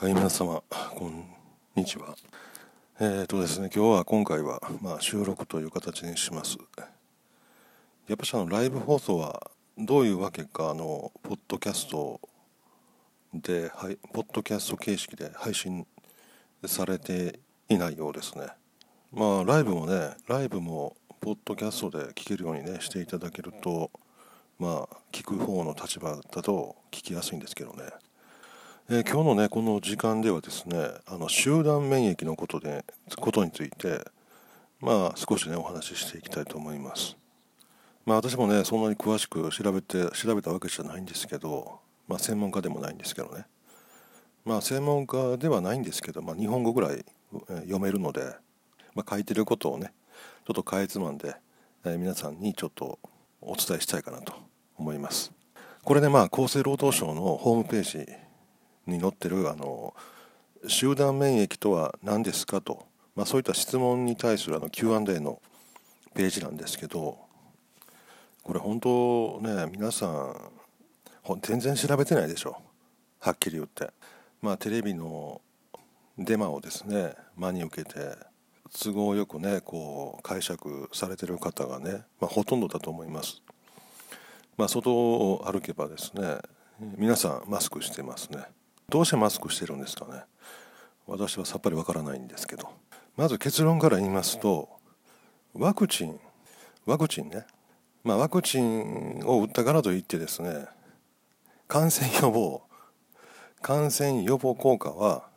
[0.00, 0.62] はい、皆様、
[0.96, 1.26] こん
[1.74, 2.16] にちは。
[3.00, 6.56] えっ、ー、とですね、今日は今回は、まあ、収録という形にします。
[8.08, 12.18] やっぱしあのライブ放送はどういうわけか、あの、ポッドキャスト
[13.34, 15.86] で、はい、ポッドキャスト形式で配信
[16.64, 17.38] されて
[17.68, 18.46] いないようですね。
[19.12, 23.90] まあ、ライブもね、ライブもポッドキャストで聞けるようにね、していただけると、
[24.58, 27.82] まあ、聞く方の立場だと聞きやすいんですけどね。
[28.92, 32.84] えー、今日のねこの時間ではですねあの集団免疫のことで
[33.20, 34.00] ことについて
[34.80, 37.16] まあ少しねお話ししていきたいと思います。
[38.04, 41.78] まあ私もねそんなに詳しく調べて調べたわけじゃないんですけど
[42.08, 43.46] まあ専門家でもないんですけどね。
[44.44, 47.04] まあ専門家ではないんですけど、まあ、日本語ぐらい
[47.46, 48.22] 読めるので、
[48.96, 49.92] まあ、書いてることをね
[50.44, 51.36] ちょっとかいつまんで、
[51.84, 52.98] えー、皆さんにちょっと
[53.40, 54.32] お伝えしたいかなと
[54.76, 55.30] 思います。
[55.84, 58.29] これねまあ厚生労働省のホームページ
[58.90, 59.94] に載ってるあの
[60.66, 65.40] 集団免疫とは何ですかと、まあ、そういった質問に対するあの Q&A の
[66.14, 67.18] ページなんですけど
[68.42, 70.50] これ本当ね皆さん
[71.42, 72.56] 全然調べてないでしょ
[73.20, 73.90] はっきり言って。
[74.42, 75.42] まあテレビの
[76.18, 78.16] デマをですね真に受けて
[78.82, 83.42] 都合よくねこう解釈されてる方がね、まあ、ほとんどだと思います。
[84.56, 86.38] まあ外を歩けばですね
[86.96, 88.44] 皆さんマスクしてますね。
[88.90, 90.24] どうしてマスクしてるんですかね。
[91.06, 92.68] 私はさっぱりわからないんですけど。
[93.16, 94.68] まず結論から言いますと
[95.52, 96.18] ワクチン
[96.86, 97.46] ワクチンね。
[98.02, 100.66] まあワクチンを打ったからといってですね
[101.68, 102.62] 感染予防
[103.60, 105.28] 感染予防効果は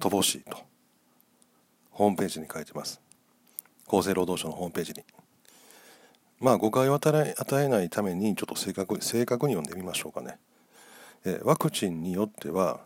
[0.00, 0.56] 乏しいと。
[1.90, 3.00] ホームページに書いてます。
[3.86, 5.04] 厚生労働省のホームページに。
[6.40, 10.38] まあ誤解を与えないためにちょっと正確正確に読んでみましょうかね。
[11.42, 12.80] ワクチンによっては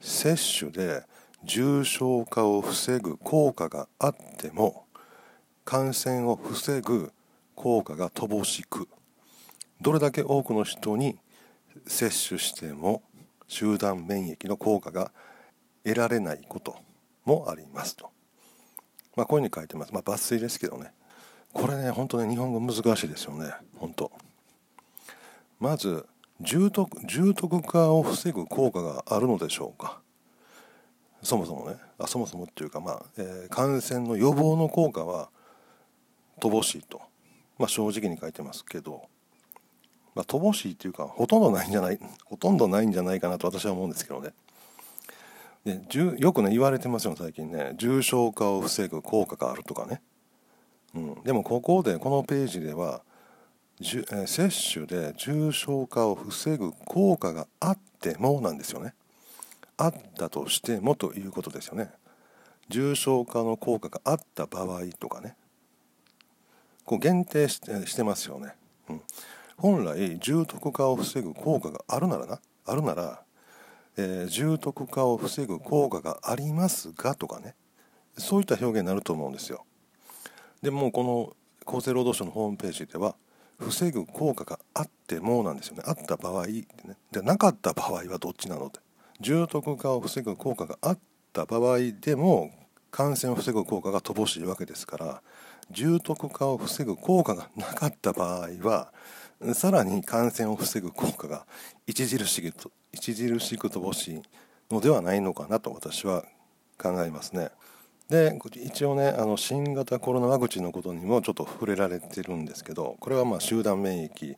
[0.00, 1.02] 接種で
[1.44, 4.84] 重症化を防ぐ効果があっても
[5.64, 7.12] 感染を防ぐ
[7.54, 8.88] 効果が乏しく
[9.80, 11.18] どれだけ多くの人に
[11.86, 13.02] 接種しても
[13.48, 15.12] 集団免疫の効果が
[15.84, 16.76] 得られないこと
[17.24, 18.10] もありますと。
[19.16, 19.92] まあ、こういうふうに書いてます。
[19.92, 20.92] まあ、抜粋ですけどね。
[21.52, 23.52] これね、本当ね、日本語難しいですよね。
[23.76, 24.10] 本当。
[25.60, 26.06] まず、
[26.40, 30.00] 重篤重篤化を防ぐ効果があるのでしょうか？
[31.22, 31.76] そもそもね。
[31.98, 35.30] あそもそもっていうか、まあえー、感染の予防の効果は
[36.40, 37.00] 乏しいと、
[37.58, 39.08] まあ、正直に書いてますけど、
[40.14, 44.34] まあ、乏しいっていうかほとんどないんじゃないほとんどないんじゃないかなと私は思うんですけどね。
[45.64, 45.80] で
[46.18, 47.72] よくね言われてますよ最近ね。
[47.76, 50.02] 重症化を防ぐ効果があるとかね、
[50.94, 53.02] うん、でもここでこのページでは
[53.80, 58.94] 接種で重症化を防ぐ効果があってもなんですよね。
[59.76, 61.90] あったとしてもということですよね。
[62.68, 65.36] 重症化の効果があった場合とかね。
[66.84, 68.54] こう限定してしてますよね。
[68.88, 69.00] うん、
[69.56, 73.22] 本来重篤化を防ぐ効果があるならなあるなら、
[73.96, 77.54] えー、重篤化を防ぐ効果がありますがとかね
[78.16, 79.64] そういった表現になると思うんですよ。
[80.62, 81.34] でもこ
[81.66, 83.16] の厚生労働省のホームページでは
[83.58, 85.82] 防ぐ効果があってもなんですよね。
[85.86, 86.52] あった場合って
[86.86, 86.96] ね。
[87.12, 88.80] でなかった場合はどっちなので
[89.20, 90.98] 重篤化を防ぐ効果があっ
[91.32, 92.50] た場合でも
[92.90, 95.22] 感染を防ぐ効果が乏しいわけですから
[95.70, 98.92] 重篤化を防ぐ効果がなかった場合は
[99.54, 101.46] さらに感染を防ぐ効果が
[101.88, 104.22] 著しく著しく乏しい
[104.70, 106.24] のではないのかなと私は
[106.78, 107.50] 考えますね。
[108.08, 114.36] で一応ねあの新型コロナワクチンのことにもちょっと触れられてるんですけどこれはまあ集団免疫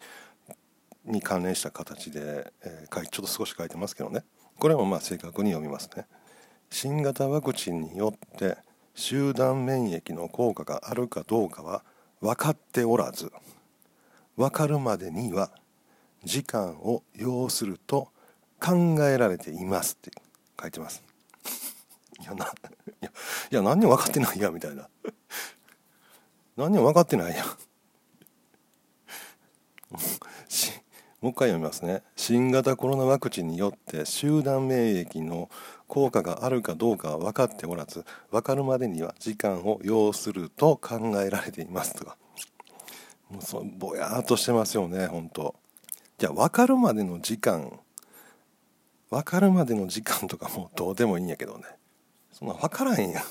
[1.05, 4.25] に関連した形で、えー、ちょっと少し書いてますけどね。
[4.59, 6.07] これもまあ正確に読みますね。
[6.71, 8.57] 新型ワクチンによって
[8.95, 11.85] 集団免疫の効果があるかどうかは
[12.21, 13.31] 分かっておらず
[14.37, 15.51] 分かるまでには
[16.25, 18.09] 時間を要すると
[18.61, 20.11] 考えられていますって
[20.61, 21.03] 書いてます。
[22.21, 22.49] いやない
[23.01, 23.11] や
[23.51, 24.89] いや何にも分かってないやみたいな。
[26.57, 27.45] 何にも分かってないや
[31.21, 32.03] もう一回読みますね。
[32.15, 35.51] 新型コロナワクチンによって集団免疫の
[35.87, 42.17] 効果があるかどうかは分かっておらず分かるまでには時間を要すると考えられていますとか。
[43.29, 45.55] もうそぼやーっとしてますよね本当。
[46.19, 47.79] じゃあ分かるまでの時間
[49.11, 51.65] 分かるまでの時間とかもうどうでもいいんやけどね。
[52.39, 53.25] そんな分からんやん。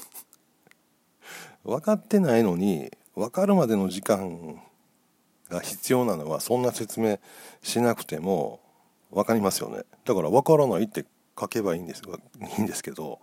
[1.63, 4.59] 分かってないのに分かるまでの時間
[5.49, 7.19] が必要なのはそんな説明
[7.61, 8.59] しなくても
[9.11, 9.83] 分かりますよね。
[10.05, 11.05] だから分からないって
[11.39, 12.01] 書けばいいんです
[12.57, 13.19] いいんですけど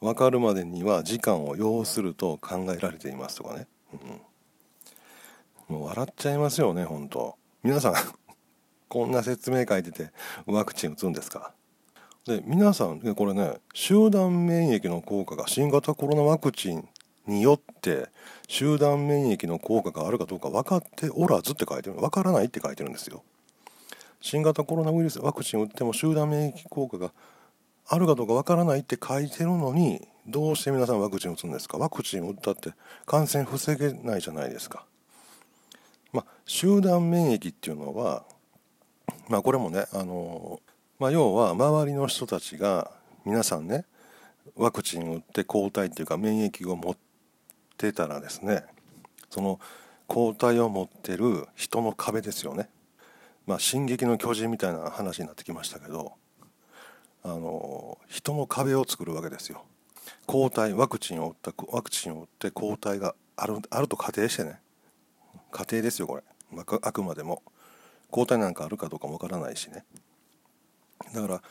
[0.00, 3.68] 分かるまでには時間を要すると考えられていますとかね、
[5.68, 7.36] うん、もう笑っちゃいますよね本当。
[7.62, 7.94] 皆さん
[8.88, 10.10] こんな説明書いてて
[10.46, 11.54] ワクチン打つんですか？
[12.26, 16.88] で皆さんこれね集団免疫の効果が新型コロナワクチン
[17.26, 18.08] によって
[18.46, 23.24] 集団免疫の効果があるかどうか分かっておらずって書いてる分からないって書いてるんですよ。
[24.20, 27.12] 新型コロナウイルスワクチン打っても集団免疫効果が
[27.88, 31.76] あるかどうか分からないって書いてるのにどうして皆さんワクチン打つんですか？
[31.76, 32.70] ワクチン打ったって
[33.04, 34.86] 感染防げないじゃないですか。
[36.12, 38.22] まあ集団免疫っていうのは
[39.28, 40.60] まあこれもねあの
[41.02, 42.92] まあ要は周りの人たちが
[43.24, 43.86] 皆さんね
[44.54, 46.96] ワクチンを打って抗体っていうか免疫を持っ
[47.76, 48.62] てたらですね
[49.28, 49.58] その
[50.06, 52.68] 抗体を持ってる人の壁ですよね。
[53.48, 56.12] まあ「進撃の巨人」みたいな話になってきましたけど
[57.24, 59.64] あの人の壁を作るわけですよ。
[60.26, 64.60] 抗体ワクチンを打ったワクチンを打って抗体があるあると仮定してね。
[65.50, 66.22] 仮定ですよこれ。
[66.56, 67.42] あくまでも。
[68.12, 69.84] 抗体なんかあるかどうかもわからないしね。
[71.14, 71.42] だか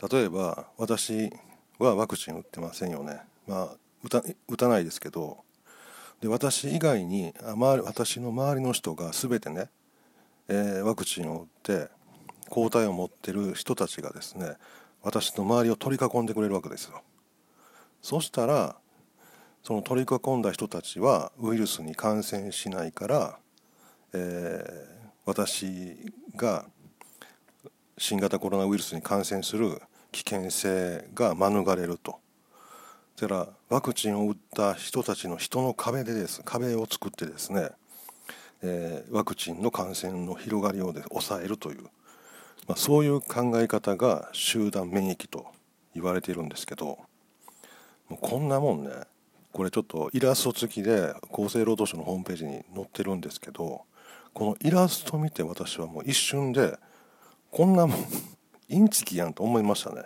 [0.00, 1.30] ら例えば私
[1.78, 3.20] はワクチン打ってませんよね。
[3.46, 5.38] まあ打た打たないですけど
[6.20, 9.68] で私以外に周り私の周りの人が全てね、
[10.48, 11.88] えー、ワクチンを打って
[12.48, 14.54] 抗体を持ってる人たちがですね
[15.02, 17.02] 私の周りを取り囲んでくれるわけですよ。
[18.02, 18.76] そしたら
[19.62, 23.38] その取り囲んだ人たちはウイルスに感染しないから、
[24.14, 26.66] えー、私が
[28.00, 29.78] 新型コロナウイルスに感染する
[30.10, 32.18] 危険性が免れると。
[33.14, 36.40] それらワクチンを打った人たちの人の壁でです。
[36.42, 37.68] 壁を作ってですね、
[38.62, 41.82] えー、ワクチンの感染の広がりをで抑えるという、
[42.66, 45.44] まあ、そういう考え方が集団免疫と
[45.94, 47.00] 言われているんですけど。
[48.08, 48.92] もうこんなもんね。
[49.52, 53.82] これちょっとイラスト付きで厚生労働省のホームページに載ってるんですけど。
[54.32, 56.78] このイラスト見て私はもう一瞬で
[57.50, 58.06] こんなもん
[58.68, 60.04] インチキやんと思いましたね。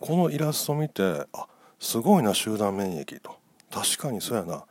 [0.00, 1.46] このイラスト見てあ
[1.78, 3.36] すごいな集団免疫と。
[3.70, 4.64] 確かにそうやな。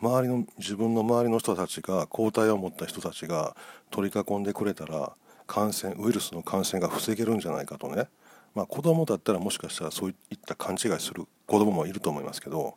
[0.00, 3.56] 周りの自分の周りの人たちが抗体を持った人たちが
[3.90, 5.12] 取り囲んでくれたら
[5.46, 8.08] 感染ウイルスの感染が防げるんじゃないかとね。
[8.56, 12.76] まあ子供だったらもしかしたらそういった勘違いする子供もいると思いますけど。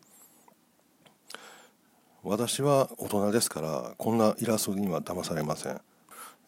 [2.21, 5.81] 私は大人ですからこんなイラストには騙されません。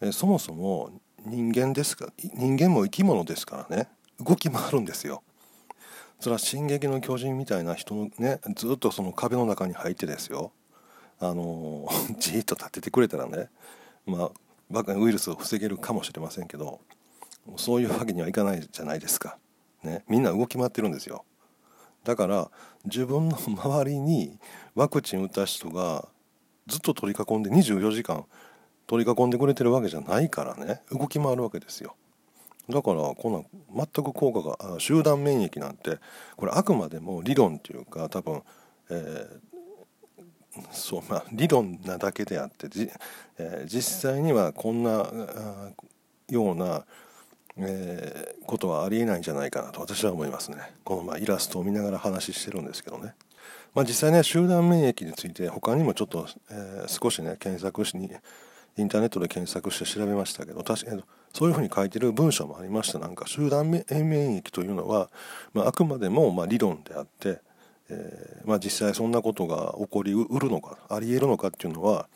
[0.00, 0.92] えそもそも
[1.28, 2.12] 人間ですか？
[2.34, 3.88] 人間も生き物ですからね。
[4.18, 5.22] 動き回るんですよ。
[6.20, 10.52] それは「進撃の巨人」みたいな人のねずっとその壁の中に入ってですよ。
[11.20, 11.88] あの
[12.18, 13.48] じーっと立ててくれたらね
[14.06, 14.30] ま
[14.72, 16.80] あウイルスを防げるかもしれませんけど
[17.56, 19.38] そういうわけにはいかないじゃないですか、
[19.82, 21.24] ね、みんな動き回ってるんですよ。
[22.04, 22.50] だから
[22.84, 24.38] 自分の周りに
[24.74, 26.08] ワクチン打った人が
[26.66, 28.24] ずっと取り囲んで24時間
[28.88, 31.94] 取り囲んでくれてるわけじゃないからね動き回るわけですよ
[32.68, 35.98] だからこんな全く効果が集団免疫なんて
[36.36, 38.42] これあくまでも理論っていうか多分、
[38.90, 42.90] えー、そうまあ理論なだけであってじ、
[43.38, 45.06] えー、実際にはこんな
[46.28, 46.84] ような
[47.60, 50.58] えー、ことはありえないんじゃないかなと私は思いますね。
[50.84, 53.14] このまあイラストを見ながら話してるんですけどね。
[53.74, 58.10] まあ、実際ね集団免疫について他にもちょっと、えー、少しね検索しに
[58.78, 65.10] インターネットで検索して調べましたけど確かにそういうふうに書いてる文章もありましたなんか集団免疫というのは、
[65.52, 67.40] まあ、あくまでもま理論であって、
[67.90, 72.08] えーまあ、実際そんなことが起こりうるのかありえるのかっていうのは、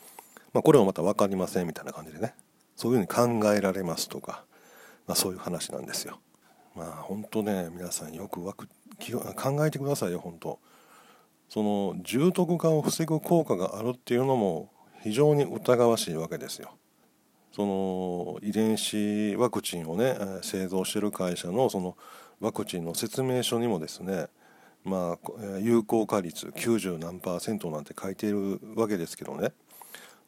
[0.53, 2.33] まあ、これもまた分かりませんみたいな感じでね
[2.75, 4.43] そういうふうに考えられますとか
[5.07, 6.19] ま、そういう話なんですよ。
[6.75, 8.67] まあ本当ね皆さんよくわく
[9.35, 10.59] 考えてくださいよ本当。
[11.49, 14.71] その重篤化を防ぐ効果があるっていうのも
[15.03, 16.71] 非常に疑わしいわけですよ。
[17.51, 21.95] その遺伝子ワクチンをね製造してる会社のその
[22.39, 24.27] ワクチンの説明書にもですね
[24.83, 29.51] まあ有効化率90何パーセントなんて書いているわけですけどね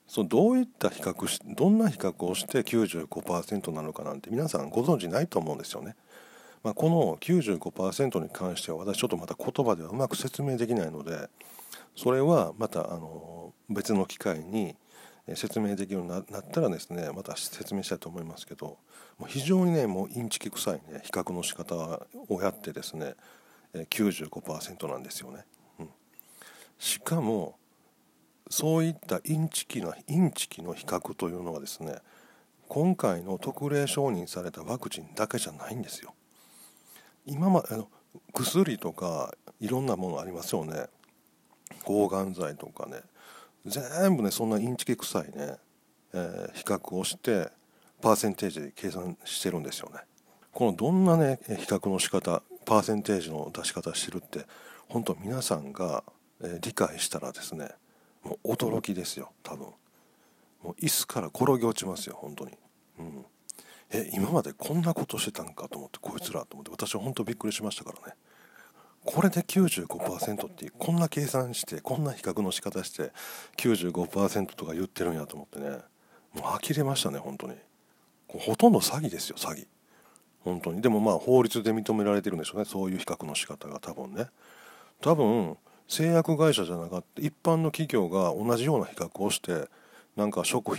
[0.07, 5.95] そのどういった比較しどんな比較をして95%なのかなんて皆さんご存知ないと思うんですよね。
[6.63, 11.29] まあ、この95%に関しては私ちょっとまた言葉ではうまく説明できないので
[11.95, 14.75] それはまたあの別の機会に
[15.33, 18.77] 説明できるようになったらですねまた説明したいと思いますけど
[19.17, 21.75] もう非常にねもうインチキ臭いね比較の仕方
[22.29, 23.15] をやってですね
[23.73, 25.45] 95%なんですよね。
[25.79, 25.89] うん、
[26.77, 27.57] しかも
[28.49, 31.97] そういったインチキなインチキの比較というのはですね
[32.67, 36.13] 今回の特例承認されたワクチンだけじゃないんですよ。
[37.25, 37.89] 今まあの
[38.33, 40.85] 薬とかいろんなものありますよね
[41.83, 43.01] 抗がん剤とかね。
[43.65, 45.55] 全部ねそんなインチキ臭いね、
[46.13, 47.49] えー、比較をして
[48.01, 50.01] パーセンテージで計算してるんですよね。
[50.51, 54.45] このどんなね比較の仕方パーセンテージの出し方してるって
[54.87, 56.03] 本当皆さんが、
[56.41, 57.69] え、理解したらですね
[58.23, 59.67] もう驚きですよ多分。
[60.63, 62.51] もう椅子から転げ落ちますよ本当に。
[62.99, 63.25] うん。
[63.91, 68.15] え今までこんなことしてたんかと思ってこいつらと思って私は本当びっくりしましたからね。
[69.05, 73.11] これで95%ってこんな計算してこんな比較の仕方して
[73.57, 75.77] 95%とか言ってるんやと思ってね。
[76.33, 77.53] もう呆れましたね本当に。
[78.27, 79.67] ほとんど詐欺ですよ詐欺。
[80.43, 80.81] 本当に。
[80.81, 84.27] でもまあ法律で認められてるんでしょうねそういう比較の仕方が多分ね。
[85.01, 85.55] 多分
[85.87, 89.69] 製薬会社じゃなかった一般の企業が同じような比較をして
[90.15, 90.73] なんか食品